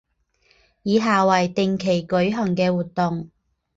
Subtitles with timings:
[0.81, 3.29] 以下为定期举行的活动